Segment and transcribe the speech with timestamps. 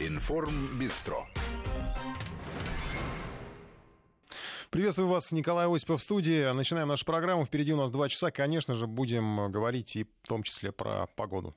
[0.00, 1.26] Информбистро.
[4.70, 6.52] Приветствую вас, Николай Осипов в студии.
[6.52, 7.44] Начинаем нашу программу.
[7.44, 8.30] Впереди у нас два часа.
[8.30, 11.52] Конечно же, будем говорить и в том числе про погоду.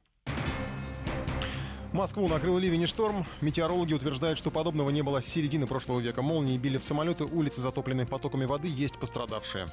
[1.93, 3.27] Москву накрыл ливень и шторм.
[3.41, 6.23] Метеорологи утверждают, что подобного не было с середины прошлого века.
[6.23, 9.67] Молнии били в самолеты, улицы затоплены потоками воды, есть пострадавшие.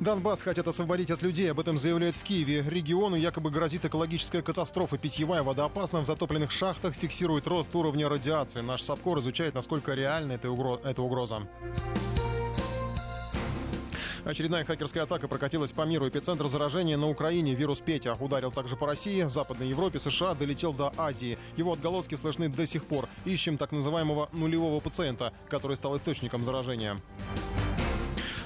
[0.00, 2.62] Донбасс хотят освободить от людей, об этом заявляют в Киеве.
[2.68, 4.98] Региону якобы грозит экологическая катастрофа.
[4.98, 6.00] Питьевая вода опасна.
[6.00, 8.60] В затопленных шахтах фиксирует рост уровня радиации.
[8.60, 10.50] Наш САПКОР изучает, насколько реальна эта
[11.02, 11.48] угроза.
[14.24, 16.06] Очередная хакерская атака прокатилась по миру.
[16.06, 17.54] Эпицентр заражения на Украине.
[17.54, 21.38] Вирус Петя ударил также по России, Западной Европе, США, долетел до Азии.
[21.56, 23.08] Его отголоски слышны до сих пор.
[23.24, 27.00] Ищем так называемого нулевого пациента, который стал источником заражения.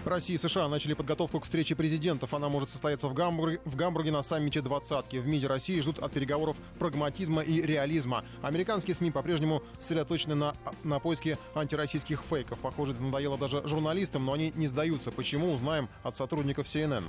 [0.04, 2.34] Россия и США начали подготовку к встрече президентов.
[2.34, 5.16] Она может состояться в Гамбурге, в Гамбурге на саммите двадцатки.
[5.16, 8.24] В МИДе России ждут от переговоров прагматизма и реализма.
[8.42, 12.58] Американские СМИ по-прежнему сосредоточены на, на поиске антироссийских фейков.
[12.58, 15.10] Похоже, это надоело даже журналистам, но они не сдаются.
[15.10, 17.04] Почему, узнаем от сотрудников CNN.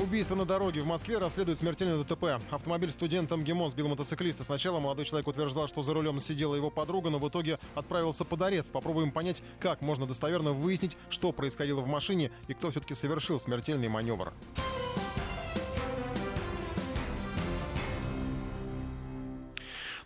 [0.00, 0.80] Убийство на дороге.
[0.80, 2.40] В Москве расследует смертельное ДТП.
[2.50, 4.42] Автомобиль студента МГИМО сбил мотоциклиста.
[4.42, 8.42] Сначала молодой человек утверждал, что за рулем сидела его подруга, но в итоге отправился под
[8.42, 8.70] арест.
[8.70, 13.88] Попробуем понять, как можно достоверно выяснить, что происходило в машине и кто все-таки совершил смертельный
[13.88, 14.32] маневр.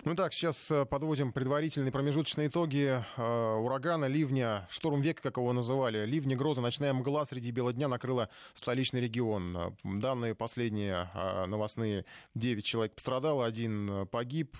[0.09, 5.53] Ну так, сейчас э, подводим предварительные промежуточные итоги э, урагана, ливня, шторм века, как его
[5.53, 6.06] называли.
[6.06, 9.55] Ливни, гроза, ночная мгла среди бела дня накрыла столичный регион.
[9.55, 12.06] Э, данные последние э, новостные.
[12.34, 14.56] 9 человек пострадало, один погиб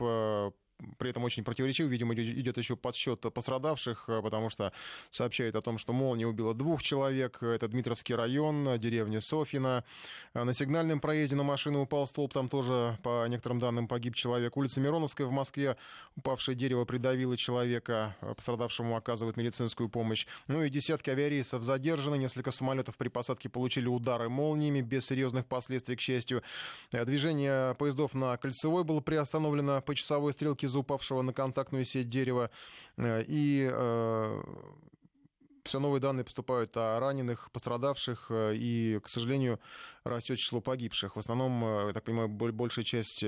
[0.99, 1.89] при этом очень противоречиво.
[1.89, 4.73] Видимо, идет еще подсчет пострадавших, э, потому что
[5.11, 7.43] сообщает о том, что молния убила двух человек.
[7.43, 9.85] Это Дмитровский район, деревня Софина.
[10.35, 14.57] Э, на сигнальном проезде на машину упал столб, там тоже, по некоторым данным, погиб человек.
[14.57, 15.77] Улица Мироновская в Москве.
[16.17, 18.17] Упавшее дерево придавило человека.
[18.21, 20.27] Э, пострадавшему оказывают медицинскую помощь.
[20.47, 22.17] Ну и десятки авиарейсов задержаны.
[22.17, 26.43] Несколько самолетов при посадке получили удары молниями без серьезных последствий, к счастью.
[26.93, 32.51] Движение поездов на Кольцевой было приостановлено по часовой стрелке из упавшего на контактную сеть дерева.
[32.97, 34.43] Э, и э,
[35.65, 39.59] все новые данные поступают о раненых, пострадавших, э, и, к сожалению,
[40.05, 41.17] растет число погибших.
[41.17, 43.25] В основном, я так понимаю, большая часть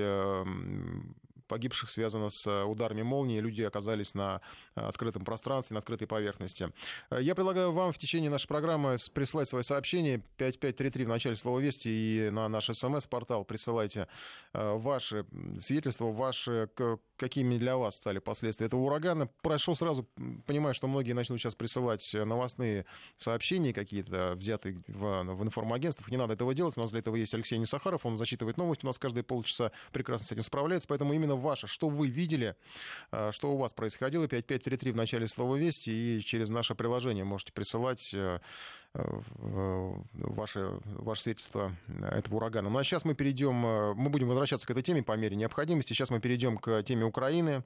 [1.47, 3.41] погибших связано с ударами молнии.
[3.41, 4.39] Люди оказались на
[4.73, 6.71] открытом пространстве, на открытой поверхности.
[7.11, 11.89] Я предлагаю вам в течение нашей программы прислать свои сообщения 5533 в начале слова «Вести»
[11.89, 14.07] и на наш смс-портал присылайте
[14.53, 15.25] ваши
[15.59, 16.69] свидетельства, ваши
[17.21, 19.29] какими для вас стали последствия этого урагана.
[19.43, 20.07] Прошу сразу,
[20.47, 26.09] понимаю, что многие начнут сейчас присылать новостные сообщения какие-то, взятые в, в информагентствах.
[26.09, 26.77] Не надо этого делать.
[26.77, 28.07] У нас для этого есть Алексей Несахаров.
[28.07, 28.85] Он зачитывает новости.
[28.85, 30.87] У нас каждые полчаса прекрасно с этим справляется.
[30.87, 32.55] Поэтому именно ваше, что вы видели,
[33.11, 34.27] э, что у вас происходило.
[34.27, 38.39] 5533 в начале слова «Вести» и через наше приложение можете присылать э,
[38.93, 41.75] ваше, ваше свидетельство
[42.11, 42.69] этого урагана.
[42.69, 45.93] Ну а сейчас мы перейдем, э, мы будем возвращаться к этой теме по мере необходимости.
[45.93, 47.63] Сейчас мы перейдем к теме Украины.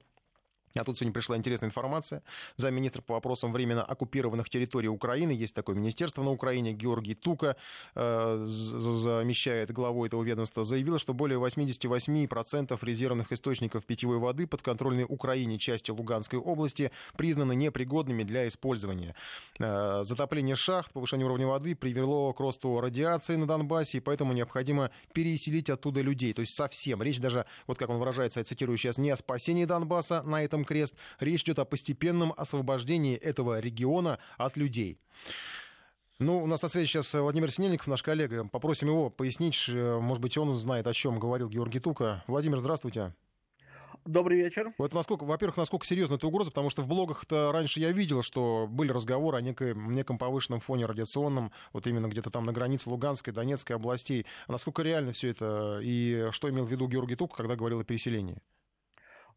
[0.76, 2.22] А тут сегодня пришла интересная информация.
[2.56, 7.56] Замминистра по вопросам временно оккупированных территорий Украины, есть такое министерство на Украине, Георгий Тука
[7.94, 15.58] э, замещает главой этого ведомства, заявил, что более 88% резервных источников питьевой воды подконтрольной Украине
[15.58, 19.14] части Луганской области признаны непригодными для использования.
[19.58, 24.90] Э, затопление шахт, повышение уровня воды привело к росту радиации на Донбассе, и поэтому необходимо
[25.12, 26.32] переселить оттуда людей.
[26.32, 27.02] То есть совсем.
[27.02, 30.65] Речь даже, вот как он выражается, я цитирую сейчас, не о спасении Донбасса на этом
[30.66, 30.94] крест.
[31.18, 34.98] Речь идет о постепенном освобождении этого региона от людей.
[36.18, 38.48] Ну, у нас на связи сейчас Владимир Синельников, наш коллега.
[38.50, 42.24] Попросим его пояснить, может быть, он знает, о чем говорил Георгий Тука.
[42.26, 43.14] Владимир, здравствуйте.
[44.06, 44.72] Добрый вечер.
[44.78, 48.68] Вот насколько, во-первых, насколько серьезна эта угроза, потому что в блогах-то раньше я видел, что
[48.70, 53.32] были разговоры о неком, неком повышенном фоне радиационном, вот именно где-то там на границе Луганской,
[53.32, 54.24] Донецкой областей.
[54.46, 58.38] Насколько реально все это и что имел в виду Георгий Тук, когда говорил о переселении?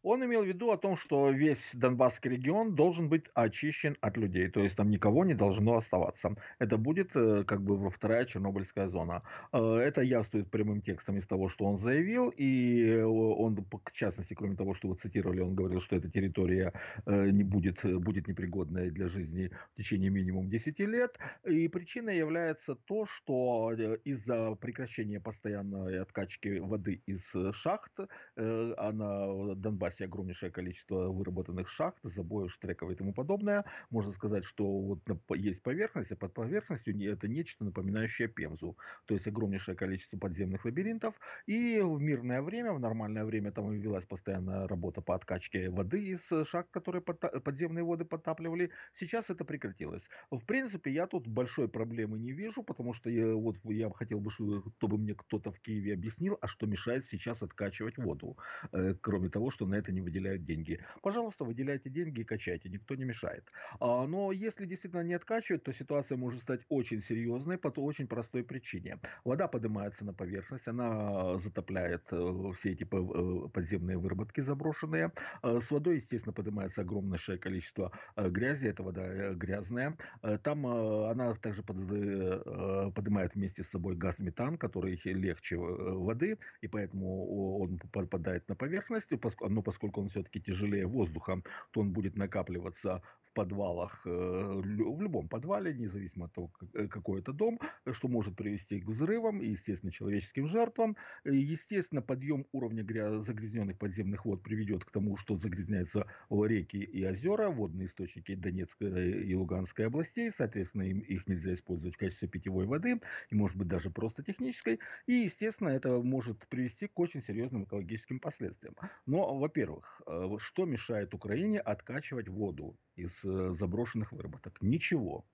[0.02, 4.48] Он имел в виду о том, что весь Донбасский регион должен быть очищен от людей,
[4.48, 6.34] то есть там никого не должно оставаться.
[6.58, 9.22] Это будет э, как бы вторая Чернобыльская зона.
[9.52, 14.56] Э, это явствует прямым текстом из того, что он заявил, и он, в частности, кроме
[14.56, 16.72] того, что вы цитировали, он говорил, что эта территория
[17.04, 21.18] э, не будет, будет непригодной для жизни в течение минимум 10 лет.
[21.44, 23.72] И причиной является то, что
[24.04, 27.20] из-за прекращения постоянной откачки воды из
[27.56, 27.92] шахт,
[28.36, 33.64] она Донбасс Донбассе огромнейшее количество выработанных шахт, забоев, штреков и тому подобное.
[33.90, 35.00] Можно сказать, что вот
[35.36, 38.76] есть поверхность, а под поверхностью это нечто напоминающее Пемзу.
[39.06, 41.14] То есть огромнейшее количество подземных лабиринтов.
[41.46, 46.48] И в мирное время, в нормальное время там велась постоянная работа по откачке воды из
[46.48, 48.70] шахт, которые подземные воды подтапливали.
[48.98, 50.02] Сейчас это прекратилось.
[50.30, 54.30] В принципе, я тут большой проблемы не вижу, потому что я, вот, я хотел бы,
[54.30, 58.36] чтобы мне кто-то в Киеве объяснил, а что мешает сейчас откачивать воду,
[58.72, 60.78] э, кроме того, что на это не выделяют деньги.
[61.02, 63.44] Пожалуйста, выделяйте деньги и качайте, никто не мешает.
[63.80, 68.44] А, но если действительно не откачивают, то ситуация может стать очень серьезной по очень простой
[68.44, 68.98] причине.
[69.24, 75.12] Вода поднимается на поверхность, она затопляет э, все эти э, подземные выработки заброшенные.
[75.42, 79.96] С водой, естественно, поднимается огромнейшее количество грязи, эта вода грязная.
[80.42, 87.78] Там она также поднимает вместе с собой газ метан, который легче воды, и поэтому он
[87.92, 89.06] попадает на поверхность,
[89.40, 91.40] но поскольку он все-таки тяжелее воздуха,
[91.70, 97.20] то он будет накапливаться в подвалах, э, в любом подвале, независимо от того, э, какой
[97.20, 97.60] это дом,
[97.92, 100.96] что может привести к взрывам и, естественно, человеческим жертвам.
[101.24, 102.82] Естественно, подъем уровня
[103.22, 109.34] загрязненных подземных вод приведет к тому, что загрязняются реки и озера, водные источники Донецкой и
[109.34, 113.00] Луганской областей, соответственно, им, их нельзя использовать в качестве питьевой воды,
[113.30, 114.80] и, может быть, даже просто технической.
[115.06, 118.74] И, естественно, это может привести к очень серьезным экологическим последствиям.
[119.06, 119.59] Но, во-первых,
[120.06, 124.56] э, что мешает Украине откачивать воду из э, заброшенных выработок?
[124.60, 125.24] Ничего.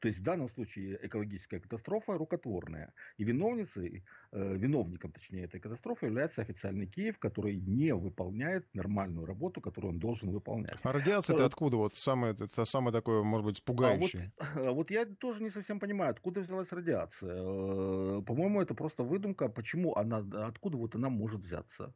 [0.00, 2.92] То есть в данном случае экологическая катастрофа рукотворная.
[3.18, 9.60] И виновницей, э, виновником, точнее, этой катастрофы является официальный Киев, который не выполняет нормальную работу,
[9.60, 10.78] которую он должен выполнять.
[10.82, 11.76] А радиация это откуда?
[11.76, 14.32] Вот самое, это самое такое, может быть, пугающее.
[14.38, 17.34] А вот, вот я тоже не совсем понимаю, откуда взялась радиация.
[17.34, 19.48] Э, по-моему, это просто выдумка.
[19.48, 21.92] Почему она, откуда вот она может взяться?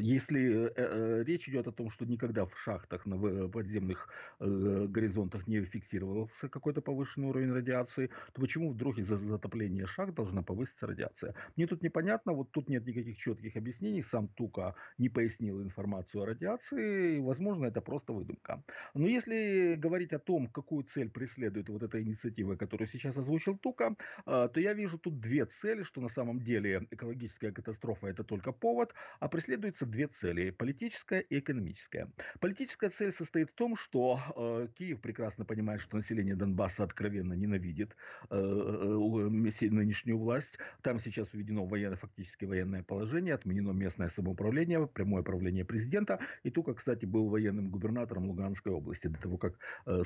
[0.00, 4.08] Если э, э, речь идет о том, что никогда в шахтах на подземных
[4.40, 10.42] э, горизонтах не фиксировался какой-то повышенный уровень радиации, то почему вдруг из-за затопления шахт должна
[10.42, 11.34] повыситься радиация?
[11.56, 16.26] Мне тут непонятно, вот тут нет никаких четких объяснений, сам Тука не пояснил информацию о
[16.26, 18.62] радиации, возможно, это просто выдумка.
[18.94, 23.96] Но если говорить о том, какую цель преследует вот эта инициатива, которую сейчас озвучил Тука,
[24.24, 28.92] то я вижу тут две цели, что на самом деле экологическая катастрофа это только повод,
[29.20, 32.06] а преследуются две цели– политическая и экономическая.
[32.38, 37.96] Политическая цель состоит в том, что э, Киев прекрасно понимает, что население Донбасса откровенно ненавидит
[38.30, 40.56] э, э, нынешнюю власть.
[40.82, 46.20] Там сейчас введено военно, фактически военное положение, отменено местное самоуправление, прямое правление президента.
[46.44, 49.54] И Тука, кстати, был военным губернатором Луганской области до того, как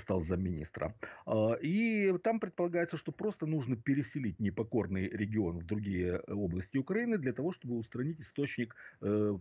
[0.05, 0.95] стал замминистра.
[1.61, 7.53] И там предполагается, что просто нужно переселить непокорный регион в другие области Украины для того,
[7.53, 8.75] чтобы устранить источник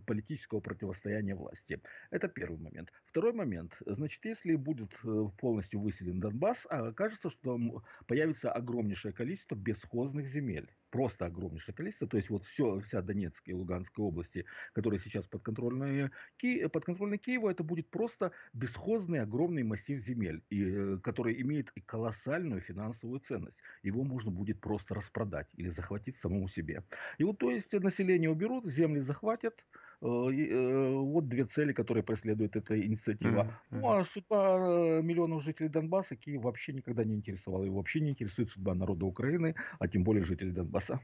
[0.06, 1.80] политического противостояния власти.
[2.10, 2.92] Это первый момент.
[3.06, 3.72] Второй момент.
[3.86, 10.68] Значит, если будет э, полностью выселен Донбасс, а, кажется, что появится огромнейшее количество бесхозных земель
[10.90, 16.10] просто огромнейшее количество, то есть вот все, вся Донецкая и Луганская области, которые сейчас подконтрольны,
[16.38, 21.80] Ки, подконтрольны Киеву, это будет просто бесхозный огромный массив земель, и, э, который имеет и
[21.80, 23.56] колоссальную финансовую ценность.
[23.82, 26.82] Его можно будет просто распродать или захватить самому себе.
[27.18, 29.54] И вот то есть население уберут, земли захватят,
[30.00, 33.58] вот две цели, которые преследует эта инициатива.
[33.70, 33.80] Mm-hmm.
[33.80, 37.64] Ну а судьба э, миллионов жителей Донбасса Киев вообще никогда не интересовала.
[37.64, 41.00] И вообще не интересует судьба народа Украины, а тем более жителей Донбасса.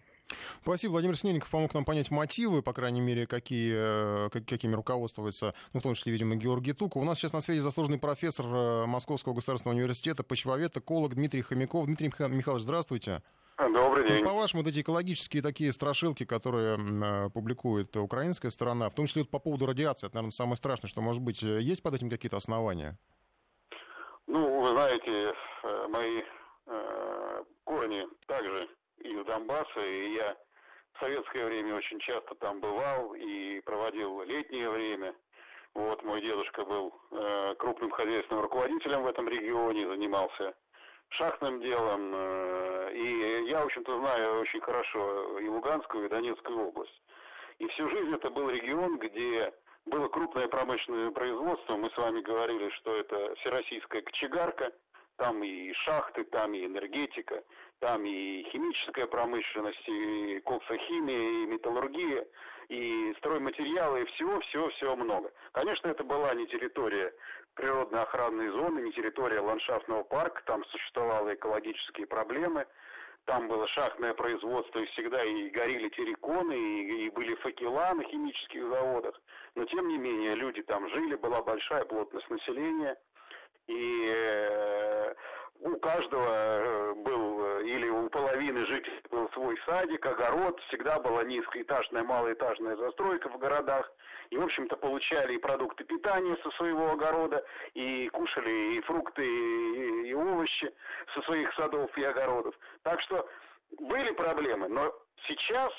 [0.62, 0.92] Спасибо.
[0.92, 5.94] Владимир Снельников помог нам понять мотивы, по крайней мере, какие, какими руководствуется, ну, в том
[5.94, 6.98] числе, видимо, Георгий Тука.
[6.98, 11.86] У нас сейчас на связи заслуженный профессор Московского государственного университета, почвовед, эколог Дмитрий Хомяков.
[11.86, 13.22] Дмитрий Михайлович, здравствуйте.
[13.56, 14.24] Добрый ну, день.
[14.24, 19.38] По-вашему, вот эти экологические такие страшилки, которые э, публикует украинская сторона, в том числе по
[19.38, 21.42] поводу радиации, это, наверное, самое страшное, что может быть.
[21.44, 22.98] Э, есть под этим какие-то основания?
[24.26, 26.22] Ну, вы знаете, э, мои
[26.66, 28.68] э, корни также
[28.98, 30.36] из Донбасса, и я
[30.94, 35.14] в советское время очень часто там бывал и проводил летнее время.
[35.74, 40.54] Вот, мой дедушка был э, крупным хозяйственным руководителем в этом регионе, занимался
[41.10, 42.12] шахтным делом.
[42.14, 47.02] Э, и я, в общем-то, знаю очень хорошо и Луганскую, и Донецкую область.
[47.58, 49.52] И всю жизнь это был регион, где
[49.86, 51.76] было крупное промышленное производство.
[51.76, 54.72] Мы с вами говорили, что это всероссийская кочегарка.
[55.16, 57.44] Там и шахты, там и энергетика,
[57.78, 62.26] там и химическая промышленность, и коксохимия, и металлургия,
[62.68, 65.30] и стройматериалы, и всего-всего-всего много.
[65.52, 67.14] Конечно, это была не территория
[67.54, 72.66] природно-охранной зоны, не территория ландшафтного парка, там существовали экологические проблемы,
[73.24, 78.68] там было шахтное производство, и всегда и горели терриконы, и, и были факела на химических
[78.68, 79.18] заводах.
[79.54, 82.96] Но, тем не менее, люди там жили, была большая плотность населения.
[83.66, 85.14] И э,
[85.60, 91.24] у каждого э, был, э, или у половины жителей был свой садик, огород, всегда была
[91.24, 93.90] низкоэтажная, малоэтажная застройка в городах.
[94.30, 100.08] И, в общем-то, получали и продукты питания со своего огорода, и кушали и фрукты, и,
[100.08, 100.72] и овощи
[101.14, 102.54] со своих садов и огородов.
[102.82, 103.28] Так что
[103.78, 104.92] были проблемы, но
[105.26, 105.72] сейчас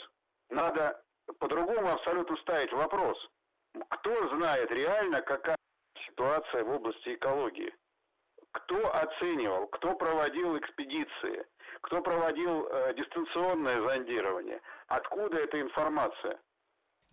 [0.49, 1.01] надо
[1.39, 3.17] по-другому абсолютно ставить вопрос.
[3.89, 5.57] Кто знает реально, какая
[6.07, 7.73] ситуация в области экологии?
[8.55, 11.45] кто оценивал, кто проводил экспедиции,
[11.81, 16.39] кто проводил э, дистанционное зондирование, откуда эта информация.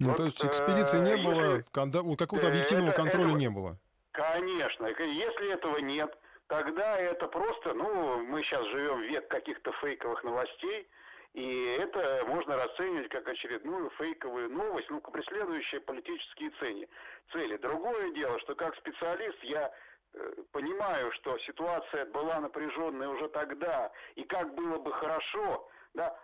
[0.03, 3.79] Ну, вот, то есть экспедиции не э, было, какого-то объективного это, контроля это, не было?
[4.13, 4.87] Конечно.
[4.87, 6.17] Если этого нет,
[6.49, 10.89] тогда это просто, ну, мы сейчас живем в век каких-то фейковых новостей,
[11.35, 16.89] и это можно расценивать как очередную фейковую новость, ну, преследующая политические цели.
[17.33, 17.57] цели.
[17.57, 19.73] Другое дело, что как специалист я
[20.15, 26.19] Э, понимаю, что ситуация была напряженная уже тогда, и как было бы хорошо, да,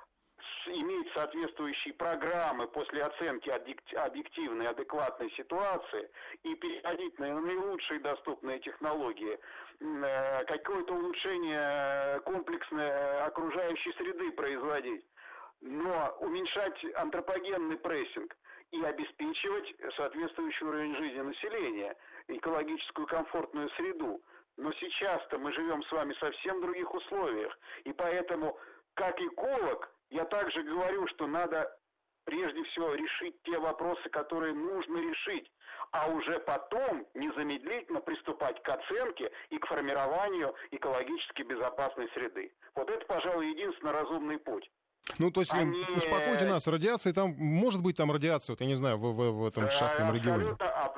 [0.67, 3.49] иметь соответствующие программы после оценки
[3.95, 6.11] объективной, адекватной ситуации
[6.43, 9.39] и переходить на наилучшие доступные технологии,
[9.81, 15.05] э, какое-то улучшение комплексной окружающей среды производить.
[15.61, 18.37] Но уменьшать антропогенный прессинг
[18.71, 21.97] и обеспечивать соответствующий уровень жизни населения–
[22.29, 24.23] экологическую комфортную среду.
[24.57, 27.59] Но сейчас-то мы живем с вами в совсем других условиях.
[27.85, 28.59] И поэтому,
[28.95, 31.71] как эколог, я также говорю, что надо
[32.25, 35.51] прежде всего решить те вопросы, которые нужно решить,
[35.93, 42.53] а уже потом незамедлительно приступать к оценке и к формированию экологически безопасной среды.
[42.75, 44.71] Вот это, пожалуй, единственный разумный путь.
[45.19, 45.83] Ну, то есть, Они...
[45.97, 49.47] успокойте нас, радиация там, может быть там радиация, вот я не знаю, в, в, в
[49.47, 50.55] этом шахтном регионе.
[50.61, 50.95] А,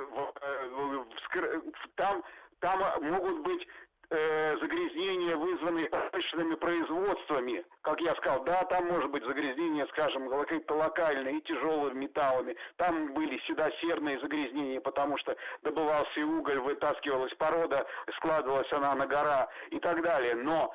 [1.95, 2.25] там,
[2.59, 3.69] там могут быть
[4.11, 7.65] э, загрязнения, вызванные промышленными производствами.
[7.83, 12.57] Как я сказал, да, там может быть загрязнение, скажем, какие-то локальные и тяжелыми металлами.
[12.77, 17.87] Там были седосерные загрязнения, потому что добывался уголь, вытаскивалась порода,
[18.17, 20.35] складывалась она на гора и так далее.
[20.35, 20.75] Но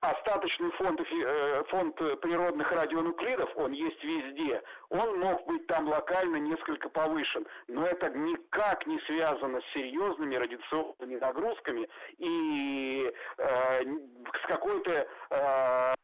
[0.00, 4.62] остаточный фонд, э, фонд природных радионуклидов, он есть везде.
[4.88, 11.16] Он мог быть там локально несколько повышен, но это никак не связано с серьезными радиационными
[11.16, 15.94] нагрузками и э, с какой-то э,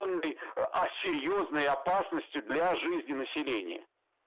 [0.00, 3.84] а серьезной опасностью для жизни населения.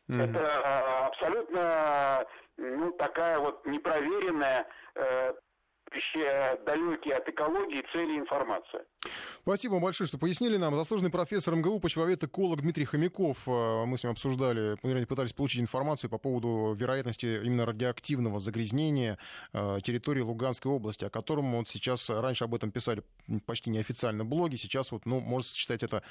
[0.10, 0.30] Mm-hmm.
[0.30, 2.26] Это э, абсолютно
[2.58, 5.34] ну, такая вот непроверенная э,
[6.66, 8.86] далекие от экологии цели информация.
[9.42, 10.76] Спасибо вам большое, что пояснили нам.
[10.76, 13.48] Заслуженный профессор МГУ, почвовед-эколог Дмитрий Хомяков.
[13.48, 19.18] Э, мы с ним обсуждали, мы пытались получить информацию по поводу вероятности именно радиоактивного загрязнения
[19.54, 23.04] э, территории Луганской области, о котором вот сейчас, раньше об этом писали
[23.46, 26.04] почти неофициально блоги, сейчас вот, ну, можно считать это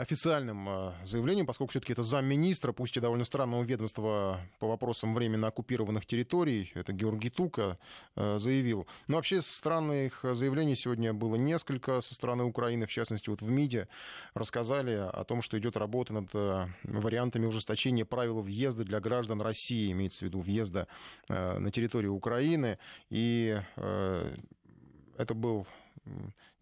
[0.00, 5.48] официальным э, заявлением, поскольку все-таки это замминистра, пусть и довольно странного ведомства по вопросам временно
[5.48, 7.76] оккупированных территорий, это Георгий Тука,
[8.16, 8.86] э, заявил.
[9.06, 13.88] Но вообще странных заявлений сегодня было несколько со стороны Украины, в частности, вот в МИДе
[14.34, 19.92] рассказали о том, что идет работа над э, вариантами ужесточения правил въезда для граждан России,
[19.92, 20.88] имеется в виду въезда
[21.28, 22.78] на территорию Украины,
[23.10, 25.66] и это был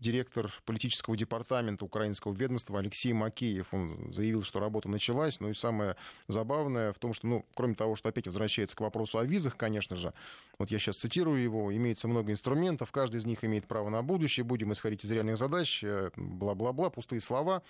[0.00, 3.66] директор политического департамента украинского ведомства Алексей Макеев.
[3.72, 5.40] Он заявил, что работа началась.
[5.40, 5.96] Ну и самое
[6.28, 9.96] забавное в том, что, ну, кроме того, что опять возвращается к вопросу о визах, конечно
[9.96, 10.12] же,
[10.58, 14.44] вот я сейчас цитирую его, имеется много инструментов, каждый из них имеет право на будущее,
[14.44, 17.62] будем исходить из реальных задач, э, бла-бла-бла, пустые слова.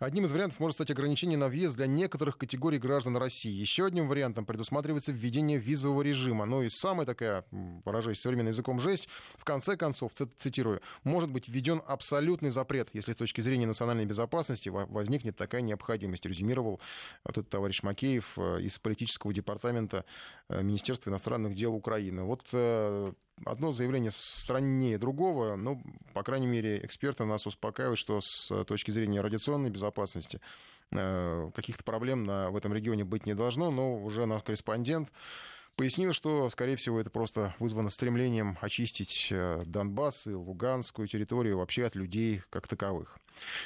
[0.00, 3.50] Одним из вариантов может стать ограничение на въезд для некоторых категорий граждан России.
[3.50, 6.44] Еще одним вариантом предусматривается введение визового режима.
[6.44, 11.71] Ну и самая такая, выражаясь современным языком, жесть, в конце концов, цитирую, может быть введен
[11.80, 16.80] абсолютный запрет, если с точки зрения национальной безопасности возникнет такая необходимость, резюмировал
[17.24, 20.04] вот этот товарищ Макеев э, из политического департамента
[20.48, 22.22] э, Министерства иностранных дел Украины.
[22.24, 23.12] Вот э,
[23.44, 25.80] одно заявление страннее другого, но,
[26.14, 30.40] по крайней мере, эксперты нас успокаивают, что с точки зрения радиационной безопасности
[30.90, 35.10] каких-то проблем на, в этом регионе быть не должно, но уже наш корреспондент
[35.76, 41.86] пояснил, что, скорее всего, это просто вызвано стремлением очистить э, Донбасс и Луганскую территорию вообще
[41.86, 43.18] от людей как таковых.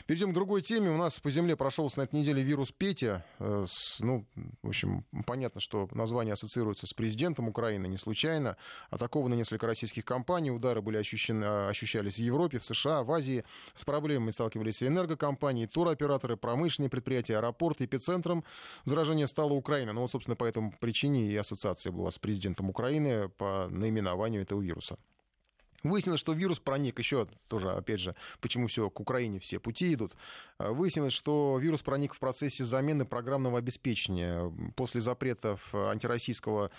[0.06, 0.90] Перейдем к другой теме.
[0.90, 3.24] У нас по земле прошелся на этой неделе вирус Петя.
[3.38, 4.26] Э, с, ну,
[4.62, 8.56] в общем, понятно, что название ассоциируется с президентом Украины не случайно.
[8.90, 10.50] Атакованы несколько российских компаний.
[10.50, 13.44] Удары были ощущены, ощущались в Европе, в США, в Азии.
[13.74, 17.84] С проблемами сталкивались и энергокомпании, туроператоры, промышленные предприятия, аэропорты.
[17.84, 18.44] Эпицентром
[18.84, 19.92] заражения стала Украина.
[19.92, 24.60] Ну, вот, собственно, по этому причине и ассоциация была с президентом Украины по наименованию этого
[24.60, 24.98] вируса.
[25.82, 30.16] Выяснилось, что вирус проник еще тоже, опять же, почему все к Украине все пути идут.
[30.58, 36.70] А, выяснилось, что вирус проник в процессе замены программного обеспечения после запретов антироссийского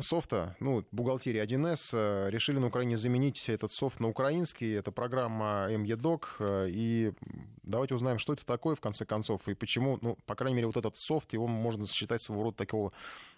[0.00, 4.74] софта, ну, бухгалтерии 1С, а, решили на Украине заменить этот софт на украинский.
[4.74, 6.66] Это программа MEDOC.
[6.68, 7.12] И
[7.62, 10.76] давайте узнаем, что это такое, в конце концов, и почему, ну, по крайней мере, вот
[10.76, 12.92] этот софт, его можно считать своего рода такого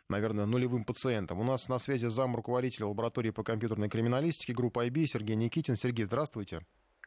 [0.08, 1.38] наверное, нулевым пациентом.
[1.40, 5.76] У нас на связи зам руководителя лаборатории по компьютерной криминалистике группы IB Сергей Никитин.
[5.76, 6.62] Сергей, здравствуйте.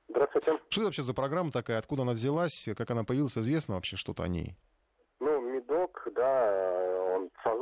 [0.08, 0.60] Здравствуйте.
[0.70, 1.79] Что это вообще за программа такая?
[1.79, 2.67] Откуда она взялась?
[2.77, 3.38] Как она появилась?
[3.38, 4.55] Известно вообще что-то о ней?
[5.20, 6.81] Ну, медок, да,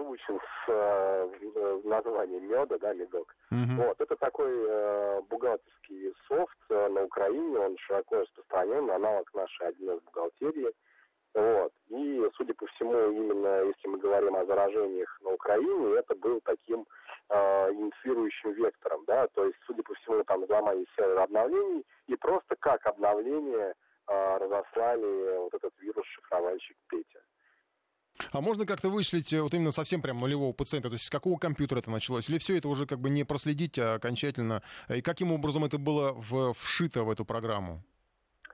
[0.10, 3.36] созвучен с э, названием меда, да, медок.
[3.52, 3.84] Угу.
[3.84, 10.02] Вот, это такой э, бухгалтерский софт э, на Украине, он широко распространен, аналог нашей 1С
[10.06, 10.72] бухгалтерии.
[11.36, 11.72] Вот.
[11.90, 16.86] И, судя по всему, именно если мы говорим о заражениях на Украине, это был таким
[17.30, 22.56] э, инициирующим вектором, да, то есть, судя по всему, там взломали сервер обновлений и просто
[22.60, 23.74] как обновление
[24.08, 27.20] э, разослали вот этот вирус-шифровальщик Петя.
[28.32, 30.90] А можно как-то вычислить э, вот именно совсем прям нулевого пациента?
[30.90, 32.30] То есть с какого компьютера это началось?
[32.30, 34.62] Или все это уже как бы не проследить а окончательно?
[34.90, 37.82] И каким образом это было в, вшито в эту программу?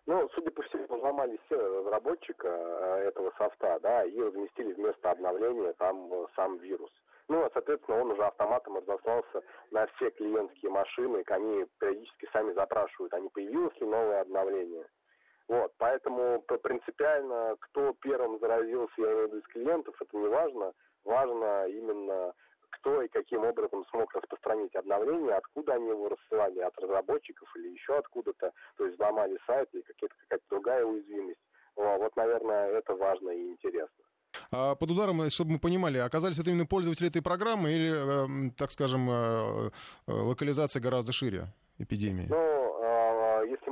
[0.06, 5.74] Ну, судя по всему, взломали сервер разработчика э, этого софта, да, и разместили вместо обновления
[5.74, 6.92] там э, сам вирус.
[7.28, 9.42] Ну, а, соответственно, он уже автоматом разослался
[9.72, 14.86] на все клиентские машины, и они периодически сами запрашивают, а не появилось ли новое обновление.
[15.48, 20.74] Вот, поэтому принципиально, кто первым заразился, я имею в виду из клиентов, это не важно.
[21.04, 22.34] Важно именно
[22.72, 27.98] кто и каким образом смог распространить обновление, откуда они его рассылали, от разработчиков или еще
[27.98, 31.40] откуда-то, то есть взломали сайт или какая-то другая уязвимость.
[31.76, 34.04] Вот, наверное, это важно и интересно.
[34.52, 38.72] А под ударом, чтобы мы понимали, оказались это именно пользователи этой программы или, эм, так
[38.72, 39.70] скажем, э,
[40.08, 41.48] э, локализация гораздо шире
[41.78, 42.28] эпидемии?
[42.30, 42.65] Ну,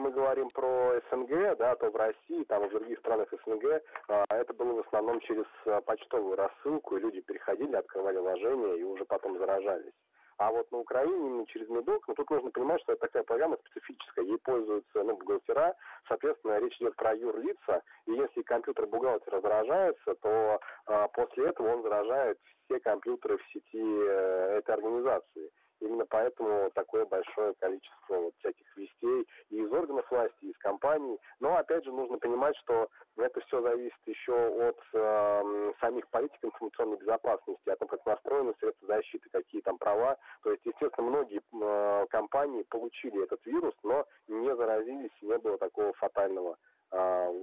[0.03, 4.53] мы говорим про СНГ, да, то в России, там в других странах СНГ, а, это
[4.53, 9.37] было в основном через а, почтовую рассылку, и люди переходили, открывали вложения и уже потом
[9.37, 9.93] заражались.
[10.37, 13.57] А вот на Украине именно через Медок, ну тут нужно понимать, что это такая программа
[13.57, 15.73] специфическая, ей пользуются ну, бухгалтера,
[16.09, 21.83] соответственно, речь идет про юрлица, и если компьютер бухгалтера заражается, то а, после этого он
[21.83, 25.51] заражает все компьютеры в сети э, этой организации.
[25.83, 31.19] Именно поэтому такое большое количество вот всяких вестей и из органов власти, и из компаний.
[31.41, 34.33] Но опять же нужно понимать, что это все зависит еще
[34.69, 40.17] от э, самих политик информационной безопасности, о том, как настроены средства защиты, какие там права.
[40.43, 45.91] То есть, естественно, многие э, компании получили этот вирус, но не заразились, не было такого
[45.93, 46.57] фатального
[46.91, 47.33] э,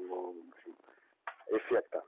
[1.51, 2.03] эффекта.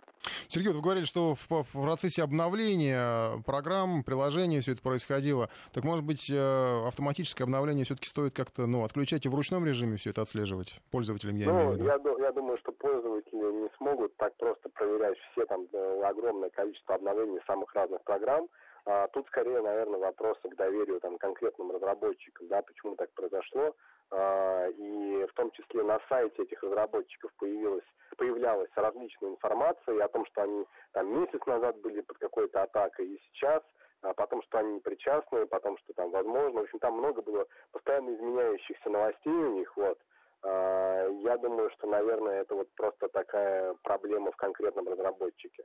[0.48, 5.48] Сергей, вы говорили, что в, в процессе обновления программ, приложений все это происходило.
[5.72, 9.96] Так, может быть, э, автоматическое обновление все-таки стоит как-то ну, отключать и в ручном режиме
[9.96, 10.80] все это отслеживать?
[10.90, 11.84] Пользователям я ну, имею в виду.
[11.86, 16.94] Я, я думаю, что пользователи не смогут так просто проверять все там э, огромное количество
[16.94, 18.48] обновлений самых разных программ.
[18.84, 23.74] А, тут скорее, наверное, вопросы к доверию там, конкретным разработчикам, да, почему так произошло.
[24.12, 27.84] А, и в том числе на сайте этих разработчиков появилась,
[28.18, 33.20] появлялась различная информация о том, что они там месяц назад были под какой-то атакой и
[33.26, 33.62] сейчас,
[34.02, 36.60] а потом, что они причастны, потом, что там возможно.
[36.60, 39.98] В общем, там много было постоянно изменяющихся новостей у них, вот.
[40.42, 45.64] А, я думаю, что, наверное, это вот просто такая проблема в конкретном разработчике.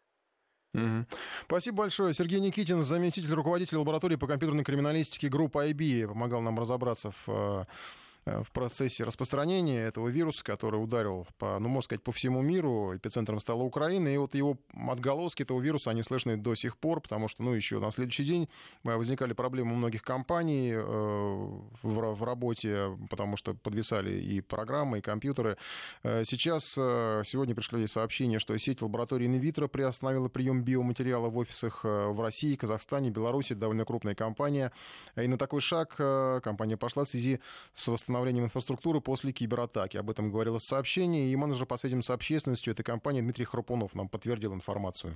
[1.46, 2.14] Спасибо большое.
[2.14, 8.07] Сергей Никитин, заместитель руководителя лаборатории по компьютерной криминалистике группы IB, помогал нам разобраться в Э,
[8.44, 12.96] в процессе распространения этого вируса, который ударил, по, ну, можно сказать, по всему миру.
[12.96, 14.08] Эпицентром стала Украина.
[14.10, 14.58] И вот его
[14.90, 18.50] отголоски этого вируса, они слышны до сих пор, потому что, ну, еще на следующий день
[18.84, 25.00] э, возникали проблемы у многих компаний э, в, в работе, потому что подвисали и программы,
[25.00, 25.58] и компьютеры.
[26.04, 31.82] Э, сейчас, э, сегодня пришли сообщения, что сеть лаборатории инвитро приостановила прием биоматериала в офисах
[31.84, 33.54] э, в России, Казахстане, Беларуси.
[33.54, 34.72] довольно крупная компания.
[35.16, 35.96] И на такой шаг
[36.44, 37.40] компания пошла в связи
[37.74, 39.98] с восстановлением восстановлением инфраструктуры после кибератаки.
[39.98, 41.30] Об этом говорилось в сообщении.
[41.32, 45.14] И менеджер по связям с общественностью этой компании Дмитрий Храпунов нам подтвердил информацию.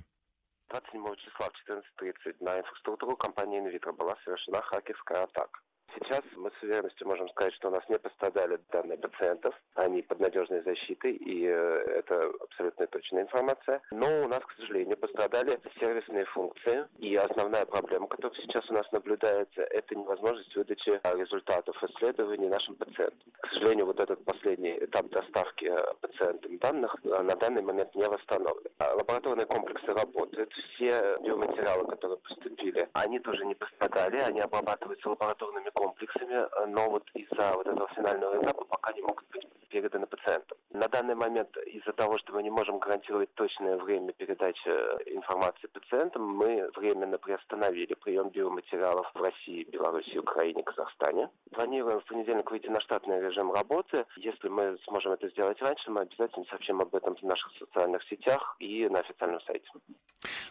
[0.70, 5.60] 27 числа в 14.30 на инфраструктуру компании «Инвитро» была совершена хакерская атака.
[5.94, 10.20] Сейчас мы с уверенностью можем сказать, что у нас не пострадали данные пациентов, они под
[10.20, 13.80] надежной защитой, и э, это абсолютно точная информация.
[13.90, 18.90] Но у нас, к сожалению, пострадали сервисные функции, и основная проблема, которая сейчас у нас
[18.92, 23.32] наблюдается, это невозможность выдачи результатов исследований нашим пациентам.
[23.40, 28.72] К сожалению, вот этот последний этап доставки пациентам данных э, на данный момент не восстановлен.
[28.78, 35.64] А лабораторные комплексы работают, все биоматериалы, которые поступили, они тоже не пострадали, они обрабатываются лабораторными
[35.64, 40.06] комплексами комплексами, э, но вот из-за вот этого финального этапа пока не могут быть переданы
[40.06, 40.58] пациентам.
[40.70, 45.66] На данный момент из-за того, что мы не можем гарантировать точное время передачи э, информации
[45.68, 51.30] пациентам, мы временно приостановили прием биоматериалов в России, Беларуси, Украине, Казахстане.
[51.52, 54.04] Планируем в понедельник выйти на штатный режим работы.
[54.16, 58.56] Если мы сможем это сделать раньше, мы обязательно сообщим об этом в наших социальных сетях
[58.58, 59.68] и на официальном сайте.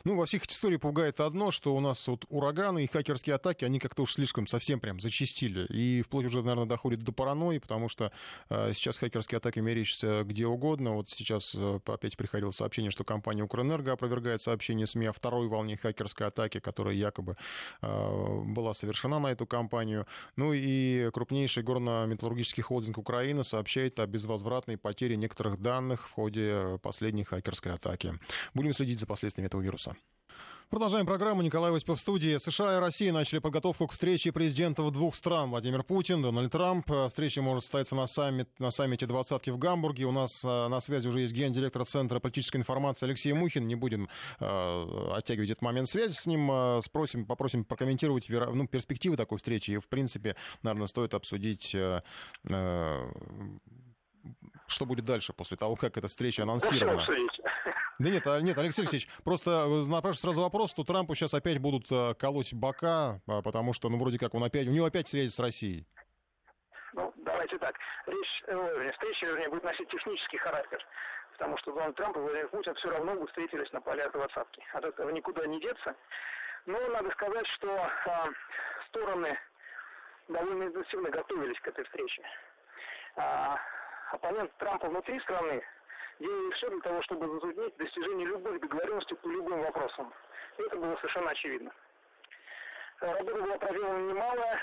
[0.03, 3.65] Ну, во всех этих историях пугает одно, что у нас вот ураганы и хакерские атаки,
[3.65, 5.65] они как-то уж слишком совсем прям зачистили.
[5.67, 8.11] И вплоть уже, наверное, доходит до паранойи, потому что
[8.49, 10.95] э, сейчас хакерские атаки мерещатся где угодно.
[10.95, 15.75] Вот сейчас э, опять приходило сообщение, что компания Укрэнерго опровергает сообщение СМИ о второй волне
[15.75, 17.35] хакерской атаки, которая якобы
[17.81, 20.07] э, была совершена на эту компанию.
[20.37, 27.25] Ну и крупнейший горно-металлургический холдинг Украины сообщает о безвозвратной потере некоторых данных в ходе последней
[27.25, 28.13] хакерской атаки.
[28.53, 29.95] Будем следить за последствиями этого вируса.
[30.71, 31.41] Продолжаем программу.
[31.41, 32.37] Николай Осипов в студии.
[32.37, 35.49] США и Россия начали подготовку к встрече президентов двух стран.
[35.49, 36.89] Владимир Путин, Дональд Трамп.
[37.09, 40.05] Встреча может состояться на, саммит, на саммите двадцатки в Гамбурге.
[40.05, 43.67] У нас э, на связи уже есть гендиректор Центра политической информации Алексей Мухин.
[43.67, 44.07] Не будем
[44.39, 46.49] э, оттягивать этот момент связи с ним.
[46.49, 49.71] Э, спросим, попросим прокомментировать ну, перспективы такой встречи.
[49.71, 51.75] И, в принципе, наверное, стоит обсудить...
[51.75, 52.01] Э,
[52.45, 53.11] э,
[54.67, 57.05] что будет дальше после того, как эта встреча анонсирована?
[58.01, 61.59] Да нет, а, нет, Алексей Алексеевич, просто э, напрашивается сразу вопрос, что Трампу сейчас опять
[61.59, 65.07] будут э, колоть бока, а, потому что, ну, вроде как он опять, у него опять
[65.07, 65.85] связи с Россией.
[66.93, 67.75] Ну, давайте так.
[68.07, 70.83] Речь, э, встреча, вернее, будет носить технический характер,
[71.33, 74.63] потому что Дональд Трамп и Владимир Путин все равно бы встретились на полях двадцатки.
[74.73, 75.95] От этого никуда не деться.
[76.65, 78.09] Но надо сказать, что э,
[78.87, 79.37] стороны
[80.27, 82.23] довольно интенсивно готовились к этой встрече.
[83.15, 83.59] А,
[84.11, 85.61] оппонент Трампа внутри страны
[86.21, 90.13] делали все для того, чтобы затруднить достижение любых договоренностей по любым вопросам.
[90.57, 91.71] И это было совершенно очевидно.
[92.99, 94.59] Работа была проделана немало.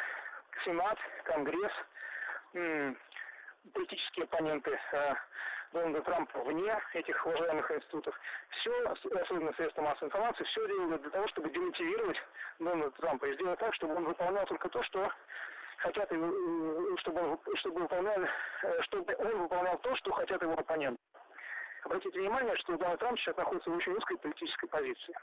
[0.65, 1.73] Сенат, Конгресс,
[3.73, 5.15] политические оппоненты э,
[5.73, 8.19] Дональда Трампа вне этих уважаемых институтов,
[8.51, 12.17] все, особенно средства массовой информации, все делали для того, чтобы демотивировать
[12.59, 15.13] Дональда Трампа и сделать так, чтобы он выполнял только то, что
[15.79, 18.17] хотят, чтобы он, чтобы выполнял,
[18.63, 21.01] э, чтобы он выполнял то, что хотят его оппоненты.
[21.85, 25.15] Обратите внимание, что Дональд Трамп сейчас находится в очень узкой политической позиции.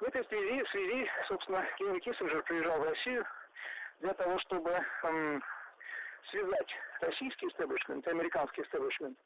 [0.00, 3.24] В этой связи, в связи собственно, Генри Киссинджер приезжал в Россию
[4.00, 4.70] для того, чтобы
[5.04, 5.42] эм,
[6.30, 6.68] связать
[7.00, 9.16] российский истеблишмент и американский истеблишмент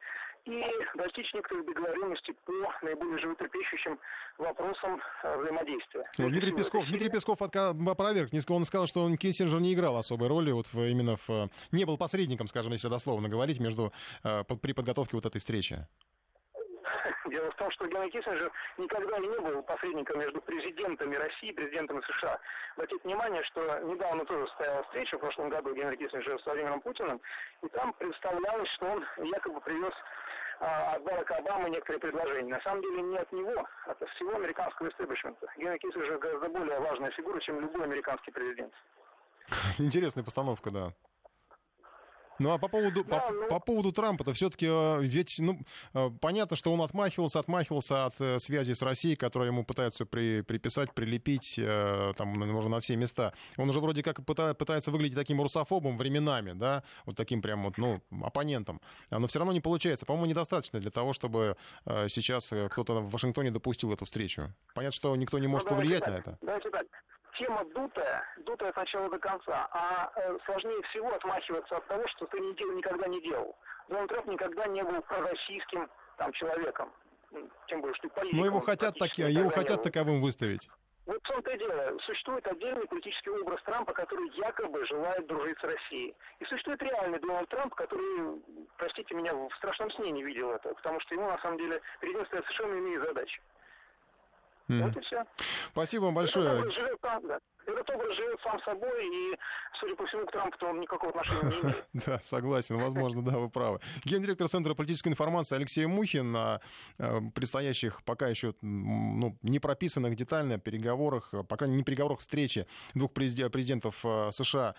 [0.44, 3.98] и достичь некоторых договоренностей по наиболее животрепещущим
[4.38, 6.05] вопросам э, взаимодействия.
[6.18, 8.31] Ну, Дмитрий Песков, Дмитрий Песков опроверг.
[8.48, 11.98] Он сказал, что он Киссинджер не играл особой роли, вот в, именно в, не был
[11.98, 13.92] посредником, скажем, если дословно говорить, между,
[14.24, 15.87] э, при подготовке вот этой встречи.
[17.30, 22.00] Дело в том, что Генри Киссинджер никогда не был посредником между президентами России и президентами
[22.00, 22.38] США.
[22.76, 27.20] Обратите внимание, что недавно тоже состоялась встреча в прошлом году Генри Киссинджера с Владимиром Путиным,
[27.62, 29.92] и там представлялось, что он якобы привез
[30.60, 32.54] а, от Барака Обамы некоторые предложения.
[32.54, 35.46] На самом деле не от него, а от всего американского истеблишмента.
[35.56, 38.72] Генри Киссинджер гораздо более важная фигура, чем любой американский президент.
[39.78, 40.92] Интересная постановка, да.
[42.38, 43.48] Ну а по поводу, да, по, ну...
[43.48, 45.59] по поводу Трампа-то все-таки э, ведь, ну,
[45.94, 50.42] э, понятно, что он отмахивался, отмахивался от э, связи с Россией, которую ему пытаются при,
[50.42, 51.59] приписать, прилепить,
[52.16, 53.33] там, можно на все места.
[53.57, 58.01] Он уже вроде как пытается выглядеть таким русофобом временами, да, вот таким прям вот, ну,
[58.22, 58.81] оппонентом.
[59.11, 60.07] Но все равно не получается.
[60.07, 61.57] По-моему, недостаточно для того, чтобы
[62.09, 64.53] сейчас кто-то в Вашингтоне допустил эту встречу.
[64.74, 66.38] Понятно, что никто не ну, может ну, повлиять так, на это.
[66.40, 66.87] Давайте так
[67.38, 72.27] тема дутая, дутая от начала до конца, а э, сложнее всего отмахиваться от того, что
[72.27, 73.57] ты не делал, никогда не делал.
[73.88, 76.92] Дональд Трамп никогда не был пророссийским там, человеком,
[77.68, 78.40] тем более, что политиком.
[78.40, 80.68] Но его хотят, таки, его хотят таковым выставить.
[81.07, 81.98] Вот в том-то и дело.
[82.01, 86.14] Существует отдельный политический образ Трампа, который якобы желает дружить с Россией.
[86.38, 88.42] И существует реальный Дональд Трамп, который,
[88.77, 92.14] простите меня, в страшном сне не видел этого, потому что ему, на самом деле, перед
[92.14, 93.40] ним стоят совершенно иные задачи.
[94.68, 94.83] Mm.
[94.83, 95.24] Вот и все.
[95.72, 96.64] Спасибо вам большое.
[97.72, 99.38] Этот образ живет сам собой, и,
[99.78, 101.85] судя по всему, к Трампу он никакого отношения не имеет.
[102.07, 103.81] Да, согласен, возможно, да, вы правы.
[104.04, 106.61] Гендиректор Центра политической информации Алексей Мухин на
[106.98, 112.66] э, предстоящих пока еще ну, не прописанных детально переговорах, по крайней мере, не переговорах, встречи
[112.94, 114.74] двух президентов э, США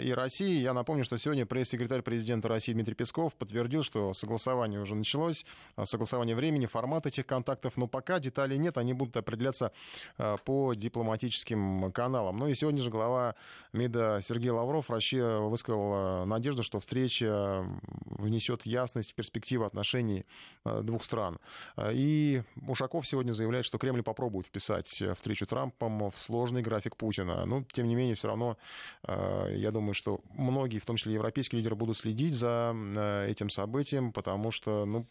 [0.00, 0.60] и России.
[0.60, 5.46] Я напомню, что сегодня пресс-секретарь президента России Дмитрий Песков подтвердил, что согласование уже началось,
[5.84, 9.72] согласование времени, формат этих контактов, но пока деталей нет, они будут определяться
[10.44, 12.33] по дипломатическим каналам.
[12.34, 13.36] Ну и сегодня же глава
[13.72, 17.64] МИДа Сергей Лавров Россия высказал надежду, что встреча
[18.06, 20.26] внесет ясность в перспективы отношений
[20.64, 21.38] э, двух стран.
[21.92, 27.44] И Ушаков сегодня заявляет, что Кремль попробует вписать встречу Трампом в сложный график Путина.
[27.44, 28.56] Но, тем не менее, все равно,
[29.06, 33.48] э, я думаю, что многие, в том числе европейские лидеры, будут следить за э, этим
[33.48, 35.06] событием, потому что ну,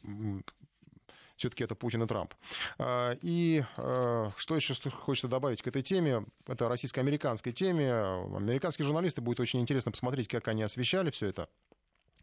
[1.43, 2.33] все-таки это Путин и Трамп.
[2.79, 6.25] А, и а, что еще хочется добавить к этой теме?
[6.47, 7.91] Это российско-американской теме.
[7.91, 11.49] Американские журналисты будет очень интересно посмотреть, как они освещали все это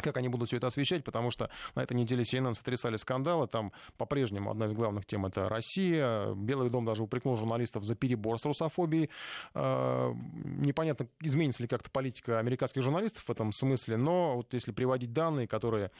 [0.02, 3.72] как они будут все это освещать, потому что на этой неделе CNN сотрясали скандалы, там
[3.96, 8.44] по-прежнему одна из главных тем это Россия, Белый дом даже упрекнул журналистов за перебор с
[8.44, 9.10] русофобией,
[9.54, 10.12] а,
[10.44, 15.46] непонятно, изменится ли как-то политика американских журналистов в этом смысле, но вот если приводить данные,
[15.46, 15.90] которые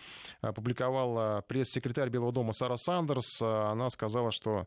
[0.40, 4.66] опубликовала пресс-секретарь Белого дома Сара Сандерс, она сказала, что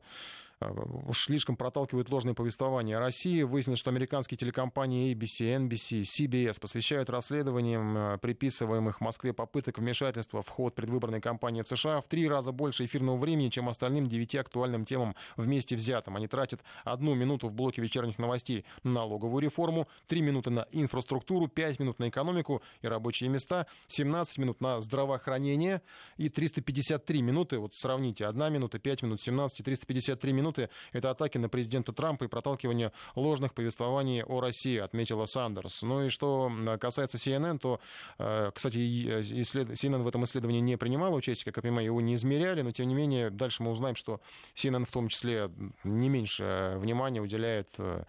[0.60, 3.44] уж слишком проталкивают ложные повествования о России.
[3.44, 10.50] Выяснилось, что американские телекомпании ABC, NBC, CBS посвящают расследованиям э, приписываемых Москве попыток вмешательства в
[10.50, 14.86] ход предвыборной кампании в США в три раза больше эфирного времени, чем остальным девяти актуальным
[14.86, 16.16] темам вместе взятым.
[16.16, 21.48] Они тратят одну минуту в блоке вечерних новостей на налоговую реформу, три минуты на инфраструктуру,
[21.48, 25.82] пять минут на экономику и рабочие места, 17 минут на здравоохранение
[26.18, 31.10] и 353 минуты, вот сравните, одна минута, пять минут, 17 и 353 минуты минуты— это
[31.10, 35.82] атаки на президента Трампа и проталкивание ложных повествований о России, отметила Сандерс.
[35.84, 37.80] Ну и что касается CNN, то,
[38.20, 38.78] э, кстати,
[39.42, 39.70] исслед...
[39.72, 42.88] CNN в этом исследовании не принимала участие, как я понимаю, его не измеряли, но тем
[42.88, 44.22] не менее дальше мы узнаем, что
[44.56, 45.50] CNN в том числе
[45.84, 48.04] не меньше внимания уделяет э,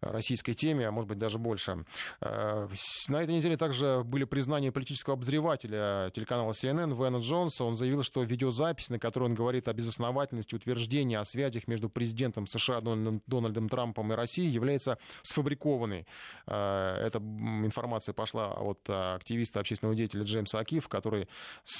[0.00, 1.84] российской теме, а может быть даже больше.
[2.20, 2.68] Э,
[3.08, 7.64] на этой неделе также были признания политического обозревателя телеканала CNN Вена Джонса.
[7.64, 12.46] Он заявил, что видеозапись, на которой он говорит о безосновательности утверждения о связях между президентом
[12.46, 16.06] США Дональдом Трампом и Россией, является сфабрикованной.
[16.46, 21.28] Э, эта информация пошла от активиста общественного деятеля Джеймса Акиф, который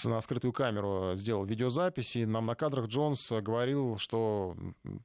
[0.04, 4.56] на скрытую камеру сделал видеозапись, и нам на кадрах Джонс говорил, что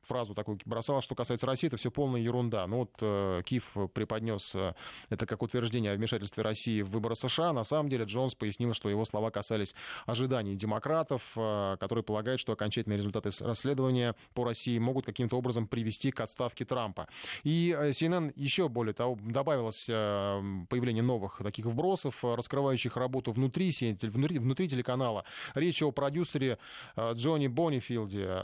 [0.03, 2.65] фразу такую бросал, что касается России, это все полная ерунда.
[2.67, 4.73] Ну вот Э, Киев преподнес э,
[5.09, 7.53] это как утверждение о вмешательстве России в выборы США.
[7.53, 12.53] На самом деле Джонс пояснил, что его слова касались ожиданий демократов, э, которые полагают, что
[12.53, 17.07] окончательные результаты расследования по России могут каким-то образом привести к отставке Трампа.
[17.43, 24.67] И CNN еще более того добавилось появление новых таких вбросов, раскрывающих работу внутри, внутри, внутри
[24.67, 25.25] телеканала.
[25.55, 26.57] Речь о продюсере
[26.97, 28.43] Джонни Боннифилде.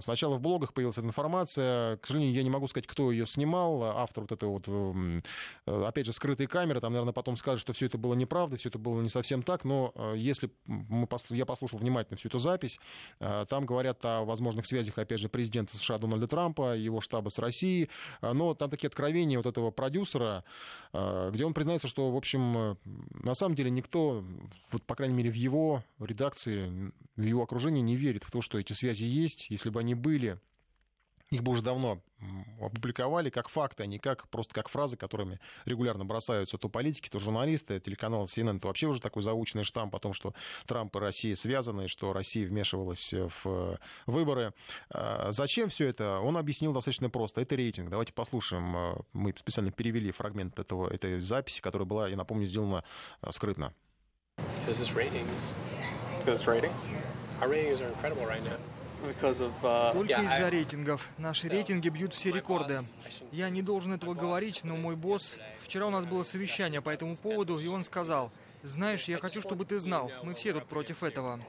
[0.00, 1.96] Сначала в блогах появилась эта информация.
[1.98, 6.06] К сожалению, я не могу сказать, кто ее снимал автор вот этой вот, э, опять
[6.06, 9.00] же, скрытой камеры, там, наверное, потом скажет, что все это было неправда, все это было
[9.00, 12.78] не совсем так, но э, если мы, я послушал внимательно всю эту запись,
[13.20, 17.38] э, там говорят о возможных связях, опять же, президента США Дональда Трампа, его штаба с
[17.38, 17.88] Россией,
[18.22, 20.44] но там такие откровения вот этого продюсера,
[20.92, 22.78] где он признается, что, в общем,
[23.12, 24.24] на самом деле никто,
[24.70, 28.58] вот, по крайней мере, в его редакции, в его окружении не верит в то, что
[28.58, 29.50] эти связи есть.
[29.50, 30.38] Если бы они были,
[31.30, 32.00] их бы уже давно
[32.60, 37.18] опубликовали как факты, а не как, просто как фразы, которыми регулярно бросаются то политики, то
[37.18, 37.78] журналисты.
[37.80, 40.34] Телеканал CNN это вообще уже такой заученный штамп о том, что
[40.66, 44.52] Трамп и Россия связаны, что Россия вмешивалась в выборы.
[44.90, 46.18] А зачем все это?
[46.18, 47.40] Он объяснил достаточно просто.
[47.40, 47.90] Это рейтинг.
[47.90, 49.04] Давайте послушаем.
[49.12, 52.84] Мы специально перевели фрагмент этого, этой записи, которая была, я напомню, сделана
[53.30, 53.72] скрытно.
[54.66, 55.54] Because it's ratings.
[56.24, 56.88] Because ratings?
[57.40, 58.58] Our ratings are incredible right now.
[59.02, 61.08] Uh, Только из-за рейтингов.
[61.16, 62.80] Наши рейтинги бьют все рекорды.
[63.32, 65.38] Я не должен этого говорить, но мой босс...
[65.64, 68.30] Вчера у нас было совещание по этому поводу, и он сказал,
[68.62, 71.40] знаешь, я хочу, чтобы ты знал, мы все тут против этого.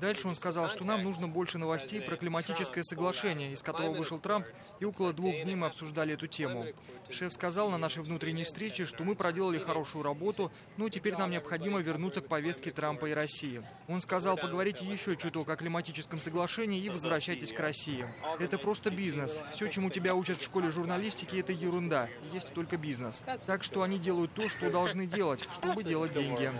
[0.00, 4.46] Дальше он сказал, что нам нужно больше новостей про климатическое соглашение, из которого вышел Трамп,
[4.78, 6.66] и около двух дней мы обсуждали эту тему.
[7.10, 11.80] Шеф сказал на нашей внутренней встрече, что мы проделали хорошую работу, но теперь нам необходимо
[11.80, 13.62] вернуться к повестке Трампа и России.
[13.88, 18.06] Он сказал, поговорите еще чуток о климатическом соглашении и возвращайтесь к России.
[18.38, 19.40] Это просто бизнес.
[19.52, 22.08] Все, чему тебя учат в школе журналистики, это ерунда.
[22.32, 23.24] Есть только бизнес.
[23.46, 26.51] Так что они делают то, что должны делать, чтобы делать деньги.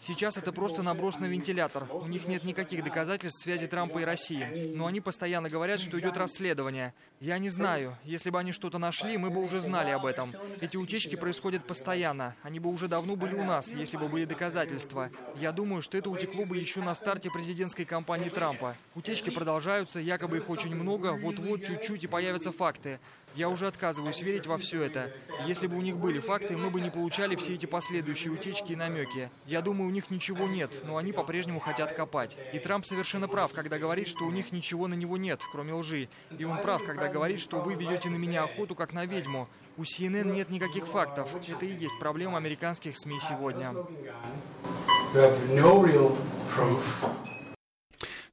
[0.00, 1.84] Сейчас это просто наброс на вентилятор.
[1.90, 4.72] У них нет никаких доказательств связи Трампа и России.
[4.74, 6.94] Но они постоянно говорят, что идет расследование.
[7.20, 7.96] Я не знаю.
[8.04, 10.28] Если бы они что-то нашли, мы бы уже знали об этом.
[10.60, 12.34] Эти утечки происходят постоянно.
[12.42, 15.10] Они бы уже давно были у нас, если бы были доказательства.
[15.40, 18.76] Я думаю, что это утекло бы еще на старте президентской кампании Трампа.
[18.94, 22.98] Утечки продолжаются, якобы их очень много, вот-вот чуть-чуть и появятся факты.
[23.36, 25.12] Я уже отказываюсь верить во все это.
[25.46, 28.76] Если бы у них были факты, мы бы не получали все эти последующие утечки и
[28.76, 29.30] намеки.
[29.44, 32.38] Я думаю, у них ничего нет, но они по-прежнему хотят копать.
[32.54, 36.08] И Трамп совершенно прав, когда говорит, что у них ничего на него нет, кроме лжи.
[36.38, 39.48] И он прав, когда говорит, что вы ведете на меня охоту, как на ведьму.
[39.76, 41.28] У CNN нет никаких фактов.
[41.34, 43.70] Это и есть проблема американских СМИ сегодня.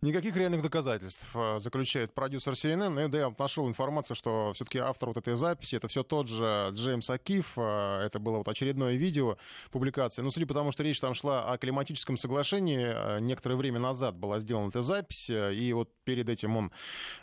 [0.04, 2.90] Никаких реальных доказательств, э, заключает продюсер CNN.
[2.90, 6.72] Ну, да, я нашел информацию, что все-таки автор вот этой записи, это все тот же
[6.74, 7.54] Джеймс Акиф.
[7.56, 9.38] Э, это было вот очередное видео,
[9.72, 10.22] публикация.
[10.22, 14.18] Но судя по тому, что речь там шла о климатическом соглашении, э, некоторое время назад
[14.18, 16.72] была сделана эта запись, и вот перед этим он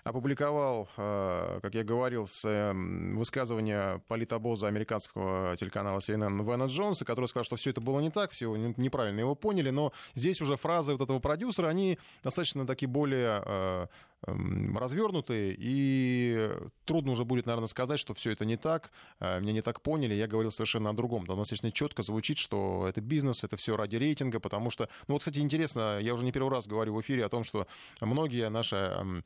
[0.02, 7.56] опубликовал, как я говорил, эм, высказывания политобоза американского телеканала CNN Вена Джонса, который сказал, что
[7.56, 11.18] все это было не так, все неправильно его поняли, но здесь уже фразы вот этого
[11.18, 13.86] продюсера, они достаточно такие более э,
[14.26, 16.50] эм, развернутые, и
[16.84, 20.14] трудно уже будет, наверное, сказать, что все это не так, э, меня не так поняли,
[20.14, 21.26] я говорил совершенно о другом.
[21.26, 25.20] Там достаточно четко звучит, что это бизнес, это все ради рейтинга, потому что, ну вот,
[25.20, 27.66] кстати, интересно, я уже не первый раз говорю в эфире о том, что
[28.00, 29.24] многие наши эм,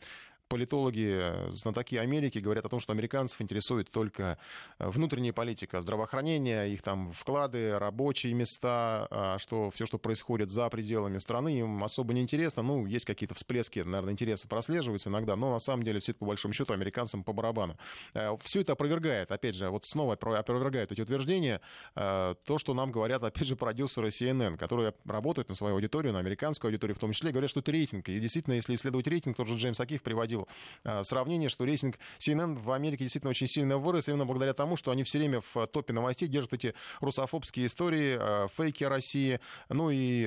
[0.55, 4.39] политологи, э, знатоки Америки говорят о том, что американцев интересует только
[4.79, 10.69] э, внутренняя политика, здравоохранение, их там вклады, рабочие места, а что все, что происходит за
[10.69, 12.63] пределами страны, им особо не интересно.
[12.63, 16.27] Ну, есть какие-то всплески, наверное, интереса прослеживаются иногда, но на самом деле все это по
[16.27, 17.77] большому счету американцам по барабану.
[18.13, 21.61] Э, все это опровергает, опять же, вот снова опровергает эти утверждения,
[21.95, 26.69] то, что нам говорят, опять же, продюсеры CNN, которые работают на свою аудиторию, на американскую
[26.69, 28.09] аудиторию в том числе, говорят, что это рейтинг.
[28.09, 30.44] И действительно, если исследовать рейтинг, тот же Джеймс Акиф приводил
[30.85, 34.91] Э, сравнение, что рейтинг CNN в Америке действительно очень сильно вырос, именно благодаря тому, что
[34.91, 39.41] они все время в топе новостей держат эти русофобские истории, э, фейки о России.
[39.69, 40.25] Ну и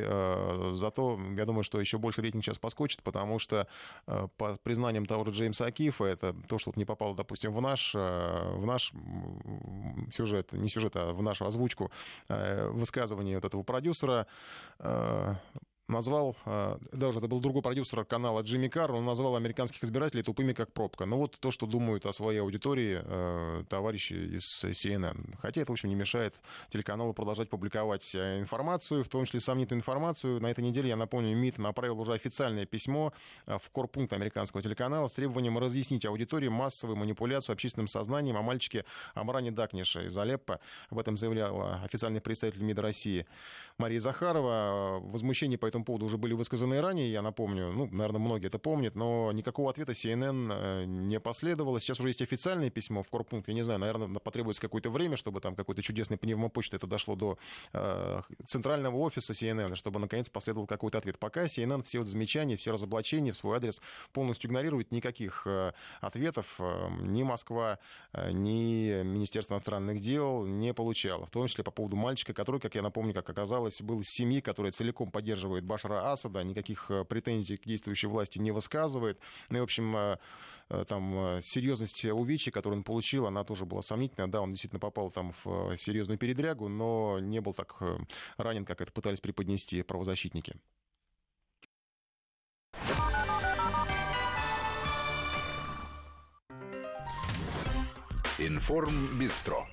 [0.74, 3.68] зато, я думаю, что еще больше рейтинг сейчас поскочит, потому что
[4.06, 8.66] по признаниям того же Джеймса Акифа, это то, что не попало, допустим, в наш, в
[8.66, 8.92] наш
[10.12, 11.92] сюжет, не сюжет, а в нашу озвучку
[12.30, 14.28] высказывание вот этого продюсера,
[15.88, 20.54] назвал, э, даже это был другой продюсер канала Джимми Карр, он назвал американских избирателей тупыми
[20.54, 21.06] как пробка.
[21.06, 25.36] Ну вот то, что думают о своей аудитории э, товарищи из CNN.
[25.40, 26.36] Хотя это, в общем, не мешает
[26.70, 30.42] телеканалу продолжать публиковать э, информацию, в том числе сомнительную информацию.
[30.42, 33.14] На этой неделе, я напомню, МИД направил уже официальное письмо
[33.46, 39.52] в корпункт американского телеканала с требованием разъяснить аудитории массовую манипуляцию общественным сознанием о мальчике Амране
[39.52, 40.60] Дакнише из Алеппо.
[40.90, 43.26] Об этом заявляла официальный представитель МИДа России
[43.78, 45.00] Мария Захарова.
[45.02, 48.58] Возмущение по этому этому поводу уже были высказаны ранее, я напомню, ну, наверное, многие это
[48.58, 51.80] помнят, но никакого ответа CNN э, не последовало.
[51.80, 55.40] Сейчас уже есть официальное письмо в корпункт, я не знаю, наверное, потребуется какое-то время, чтобы
[55.40, 57.38] там какой-то чудесный пневмопочта это дошло до
[57.74, 61.20] э, центрального офиса CNN, чтобы наконец последовал какой-то ответ.
[61.20, 63.82] Пока CNN все вот замечания, все разоблачения в свой адрес
[64.14, 67.80] полностью игнорирует, никаких э, ответов э, ни Москва,
[68.14, 72.76] э, ни Министерство иностранных дел не получало, в том числе по поводу мальчика, который, как
[72.76, 77.58] я напомню, как оказалось, был из семьи, которая целиком поддерживает Башара Асада, никаких э, претензий
[77.58, 79.20] к действующей власти не высказывает.
[79.50, 80.18] Ну и, в общем, э,
[80.70, 84.28] э, там серьезность увечья, которую он получил, она тоже была сомнительная.
[84.28, 87.78] Да, он действительно попал там в серьезную передрягу, но не был так
[88.38, 90.56] ранен, как это пытались преподнести правозащитники.
[98.40, 99.68] Информ Бистро.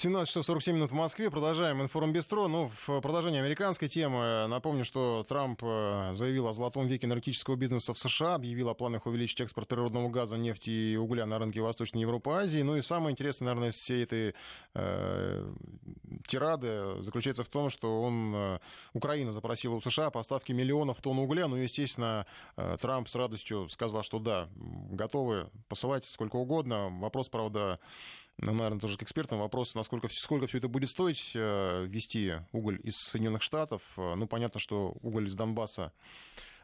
[0.00, 1.28] 17 часов 47 минут в Москве.
[1.28, 2.46] Продолжаем информбестро.
[2.46, 7.94] Ну, в продолжении американской темы напомню, что Трамп э, заявил о золотом веке энергетического бизнеса
[7.94, 12.02] в США, объявил о планах увеличить экспорт природного газа, нефти и угля на рынке Восточной
[12.02, 12.62] Европы и Азии.
[12.62, 14.36] Ну и самое интересное, наверное, всей этой
[14.74, 15.52] э,
[16.28, 18.58] тирады заключается в том, что он, э,
[18.92, 21.48] Украина запросила у США поставки миллионов тонн угля.
[21.48, 22.24] Ну, естественно,
[22.56, 26.88] э, Трамп с радостью сказал, что да, готовы посылать сколько угодно.
[27.00, 27.80] Вопрос, правда,
[28.38, 32.96] наверное, тоже к экспертам вопрос, насколько сколько все это будет стоить э, ввести уголь из
[32.96, 33.82] Соединенных Штатов.
[33.96, 35.92] Э, ну, понятно, что уголь из Донбасса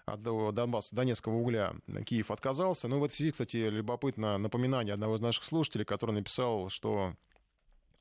[0.06, 1.74] от Донбасса, Донецкого угля
[2.06, 2.88] Киев отказался.
[2.88, 7.14] Ну, в этой связи, кстати, любопытно напоминание одного из наших слушателей, который написал, что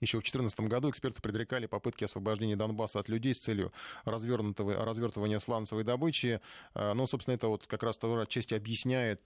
[0.03, 3.73] еще в 2014 году эксперты предрекали попытки освобождения Донбасса от людей с целью
[4.05, 6.39] развернутого, развертывания сланцевой добычи.
[6.75, 9.21] Э, Но, собственно, это вот как раз то отчасти объясняет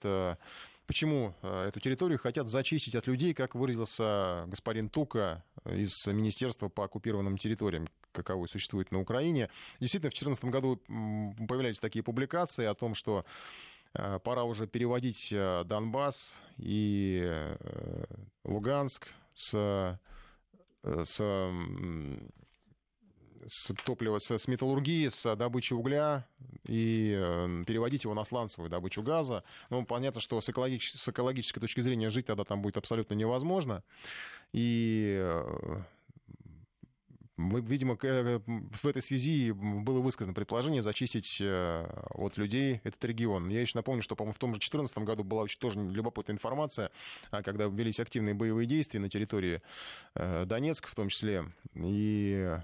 [0.88, 6.84] почему э, эту территорию хотят зачистить от людей, как выразился господин Тука, из министерства по
[6.84, 9.50] оккупированным территориям, каковой существует на Украине.
[9.78, 10.76] Действительно, в 2014 году
[11.46, 13.26] появлялись такие публикации о том, что
[13.92, 18.04] э, пора уже переводить э, Донбасс и э,
[18.44, 19.98] Луганск с,
[21.04, 21.20] с
[23.48, 26.26] с топлива, с, с металлургии, с добычи угля
[26.66, 29.42] и э, переводить его на сланцевую добычу газа.
[29.70, 33.82] Ну, понятно, что с, экологич, с экологической точки зрения жить тогда там будет абсолютно невозможно.
[34.52, 35.82] И э,
[37.38, 43.48] Видимо, э, в этой связи было высказано предположение зачистить э, от людей этот регион.
[43.48, 46.90] Я еще напомню, что, по-моему, в том же 2014 году была очень тоже любопытная информация,
[47.30, 49.62] а, когда велись активные боевые действия на территории
[50.14, 51.44] Донецка в том числе.
[51.76, 52.58] И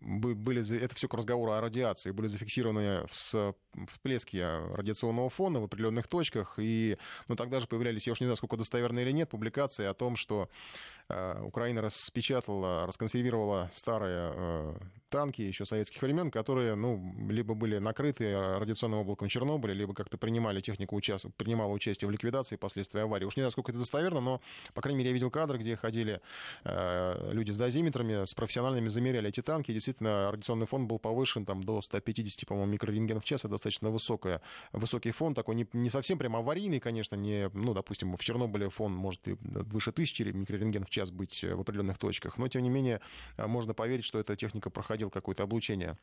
[0.00, 4.36] были, это все к разговору о радиации, были зафиксированы всплески
[4.74, 6.96] радиационного фона в определенных точках, и
[7.28, 10.16] ну, тогда же появлялись, я уж не знаю, сколько достоверно или нет, публикации о том,
[10.16, 10.99] что э,
[11.42, 14.74] Украина распечатала, расконсервировала старые э,
[15.10, 20.60] танки еще советских времен, которые, ну, либо были накрыты радиационным облаком Чернобыля, либо как-то принимали
[20.60, 21.26] технику, участ...
[21.36, 23.24] принимала участие в ликвидации последствий аварии.
[23.24, 24.40] Уж не знаю, сколько это достоверно, но,
[24.72, 26.20] по крайней мере, я видел кадры, где ходили
[26.64, 31.62] э, люди с дозиметрами, с профессиональными замеряли эти танки, действительно радиационный фон был повышен там,
[31.62, 33.40] до 150, по-моему, микрорентгенов в час.
[33.40, 34.40] Это достаточно высокая,
[34.72, 38.92] высокий фон, такой не, не совсем прям аварийный, конечно, не, ну, допустим, в Чернобыле фон
[38.92, 42.68] может и выше тысячи микрорентген в час быть э, в определенных точках, но, тем не
[42.68, 43.00] менее,
[43.38, 45.96] э, можно поверить, что эта техника проходила какое-то облучение.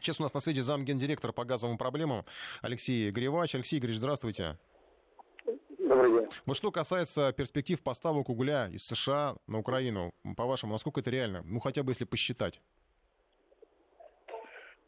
[0.00, 2.26] Сейчас у нас на связи зам гендиректора по газовым проблемам
[2.60, 3.54] Алексей Гревач.
[3.54, 4.58] Алексей Игоревич, здравствуйте.
[5.78, 6.28] Добрый день.
[6.44, 11.42] Вот что касается перспектив поставок угля из США на Украину, по-вашему, насколько это реально?
[11.46, 12.60] Ну, хотя бы если посчитать.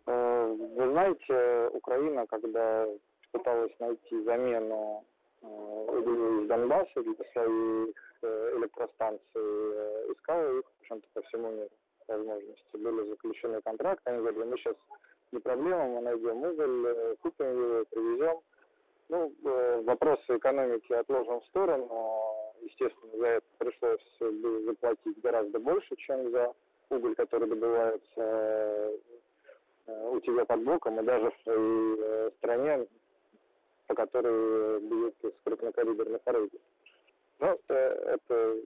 [0.07, 2.87] Вы знаете, Украина, когда
[3.33, 5.05] пыталась найти замену
[5.43, 11.51] э, углю из Донбасса для своих э, электростанций, э, искала их, в общем-то, по всему
[11.51, 11.71] миру
[12.09, 12.77] возможности.
[12.77, 14.77] Были заключены контракты, они говорили, мы сейчас
[15.33, 18.41] не проблема, мы найдем уголь, купим его, привезем.
[19.09, 19.35] Ну,
[19.85, 22.55] вопросы экономики отложим в сторону.
[22.63, 26.53] Естественно, за это пришлось заплатить гораздо больше, чем за
[26.91, 28.93] уголь, который добывается
[29.87, 32.87] у тебя под боком, и даже в своей э, стране,
[33.87, 36.61] по которой бьют из крупнокалиберных орудий.
[37.41, 38.57] Но э, это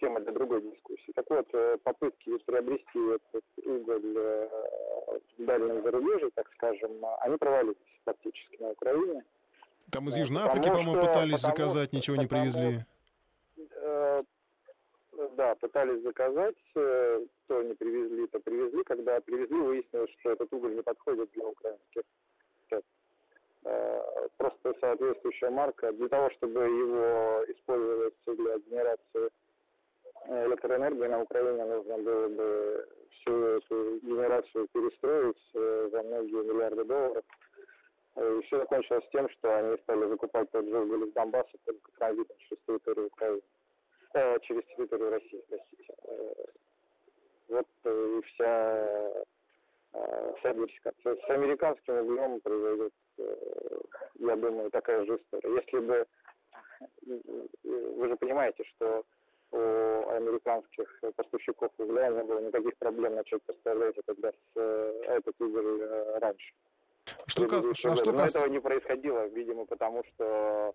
[0.00, 1.12] тема для другой дискуссии.
[1.14, 4.18] Так вот, э, попытки приобрести этот уголь
[5.38, 9.24] в дальнем зарубежье, так скажем, они провалились практически на Украине.
[9.90, 12.84] Там из Южной Африки, по-моему, пытались заказать, что, ничего не привезли.
[15.36, 18.82] Да, пытались заказать, э, то не привезли, то привезли.
[18.84, 22.02] Когда привезли, выяснилось, что этот уголь не подходит для украинских э,
[23.62, 25.92] Просто соответствующая марка.
[25.92, 29.30] Для того, чтобы его использовать для генерации
[30.26, 37.24] электроэнергии на Украине, нужно было бы всю эту генерацию перестроить э, за многие миллиарды долларов.
[38.16, 42.36] И все закончилось тем, что они стали закупать тот же уголь из Донбасса только транзитом
[42.38, 43.42] через территорию Украины
[44.14, 45.94] э, через территорию России, простите.
[46.04, 46.44] Э,
[47.48, 49.24] вот э, и вся,
[49.92, 51.16] э, вся диверсификация.
[51.16, 53.09] С американским углем произойдет, э,
[54.18, 55.62] я думаю, такая же история.
[55.62, 56.06] Если бы,
[57.64, 59.04] вы же понимаете, что
[59.52, 65.82] у американских поставщиков угля не было никаких проблем начать поставлять этот газ, этот уголь
[66.20, 66.52] раньше.
[67.26, 70.74] Что, а что Но этого не происходило, видимо, потому что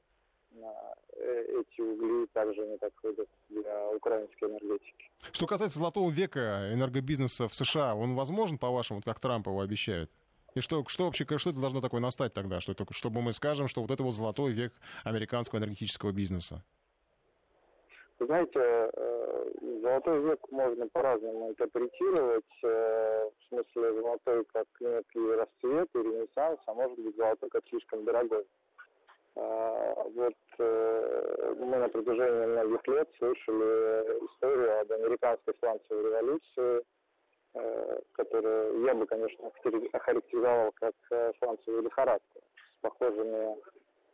[1.18, 5.10] Э, эти угли также не подходят для украинской энергетики.
[5.32, 10.12] Что касается золотого века энергобизнеса в США, он возможен, по-вашему, как Трамп его обещает?
[10.56, 12.62] И что, что вообще, что это должно такое настать тогда?
[12.62, 16.64] Что чтобы мы скажем, что вот это вот золотой век американского энергетического бизнеса?
[18.20, 19.52] Знаете, э,
[19.82, 22.46] золотой век можно по-разному интерпретировать.
[22.64, 28.06] Э, в смысле, золотой как некий расцвет и ренессанс, а может быть золотой как слишком
[28.06, 28.46] дорогой.
[29.36, 36.82] А, вот э, мы на протяжении многих лет слышали историю об американской сланцевой революции, э,
[38.14, 39.52] которую я бы, конечно,
[39.94, 42.42] охарактеризовал как э, сланцевую лихорадку
[42.78, 43.56] с похожими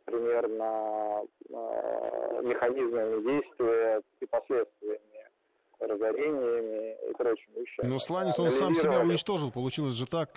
[0.04, 1.22] примерно
[2.42, 5.00] механизмами действия и последствиями
[5.78, 7.88] разорениями и прочими вещами.
[7.88, 10.30] Но сланец он сам себя уничтожил, получилось же так,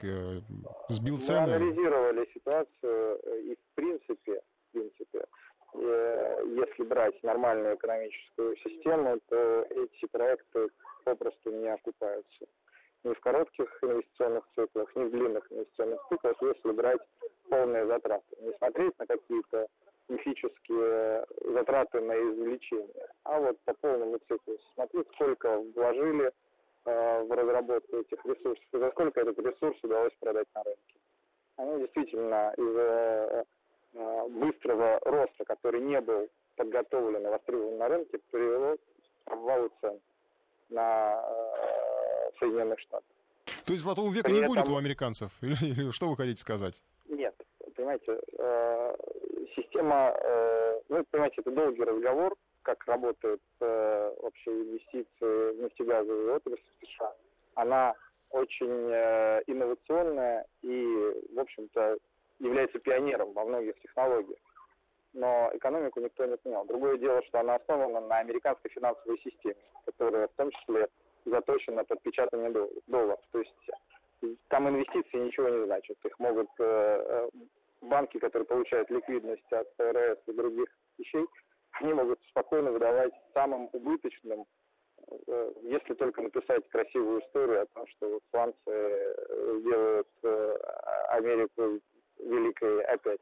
[0.89, 1.47] сбил цены.
[1.47, 4.41] Мы анализировали ситуацию и в принципе
[4.75, 5.25] принципе.
[5.73, 10.67] Э, если брать нормальную экономическую систему, то эти проекты
[11.03, 12.45] попросту не окупаются.
[13.05, 17.01] Ни в коротких инвестиционных циклах, ни в длинных инвестиционных циклах, если брать
[17.47, 18.35] полные затраты.
[18.41, 19.67] Не смотреть на какие-то
[20.09, 26.31] мифические затраты на извлечение, а вот по полному циклу смотреть, сколько вложили
[26.85, 30.95] э, в разработку этих ресурсов и за сколько этот ресурс удалось продать на рынке.
[31.57, 33.45] Они действительно из-за
[33.93, 38.77] э, быстрого роста, который не был подготовлен и востребован на рынке, привело
[39.25, 39.99] к обвалу цен
[40.69, 41.74] на э,
[42.39, 43.07] Соединенных Штатах.
[43.65, 44.53] То есть золотого века При не этом...
[44.55, 45.31] будет у американцев?
[45.41, 46.81] Или, что вы хотите сказать?
[47.07, 47.35] Нет,
[47.75, 48.95] понимаете, э,
[49.55, 56.61] система, э, ну, понимаете, это долгий разговор, как работают э, вообще инвестиции в нефтегазовую отрасль
[56.81, 57.13] в США.
[57.55, 57.95] Она
[58.31, 60.85] очень э, инновационная и,
[61.33, 61.97] в общем-то,
[62.39, 64.39] является пионером во многих технологиях.
[65.13, 66.65] Но экономику никто не отменял.
[66.65, 69.55] Другое дело, что она основана на американской финансовой системе,
[69.85, 70.89] которая в том числе
[71.25, 72.51] заточена под печатание
[72.87, 73.19] долларов.
[73.31, 73.69] То есть
[74.47, 75.97] там инвестиции ничего не значат.
[76.03, 77.29] Их могут э, э,
[77.81, 80.67] банки, которые получают ликвидность от ФРС и других
[80.97, 81.25] вещей,
[81.73, 84.45] они могут спокойно выдавать самым убыточным,
[85.27, 89.15] э, если только написать красивую историю о том, что сланцы
[89.63, 90.07] делают
[91.09, 91.79] Америку
[92.19, 93.21] великой опять,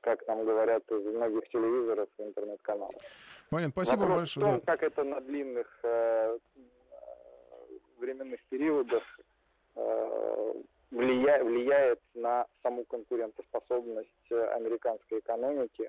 [0.00, 3.02] как нам говорят из многих телевизоров и интернет-каналов.
[3.50, 4.46] Понятно, спасибо Вопрос большое.
[4.46, 4.72] В том, да.
[4.72, 5.84] как это на длинных
[8.02, 9.02] временных периодах
[9.76, 10.54] э,
[10.90, 15.88] влияет, на саму конкурентоспособность американской экономики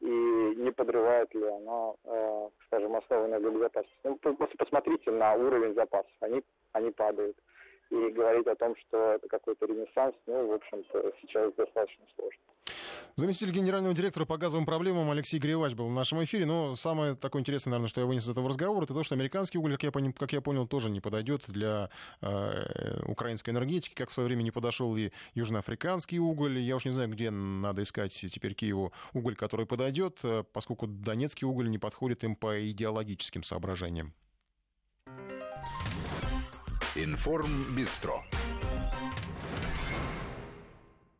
[0.00, 4.00] и не подрывает ли она, э, скажем, основы энергобезопасности.
[4.04, 6.42] Ну, просто посмотрите на уровень запасов, они,
[6.72, 7.36] они падают.
[7.90, 12.40] И говорить о том, что это какой-то ренессанс, ну, в общем-то, сейчас достаточно сложно.
[13.20, 16.46] Заместитель генерального директора по газовым проблемам Алексей Гревач был в нашем эфире.
[16.46, 19.58] Но самое такое интересное, наверное, что я вынес из этого разговора, это то, что американский
[19.58, 21.90] уголь, как я, понял, как я понял, тоже не подойдет для
[22.22, 26.60] э, украинской энергетики, как в свое время не подошел и южноафриканский уголь.
[26.60, 31.46] Я уж не знаю, где надо искать теперь Киеву уголь, который подойдет, э, поскольку донецкий
[31.46, 34.14] уголь не подходит им по идеологическим соображениям.
[36.94, 38.24] Информ Бистро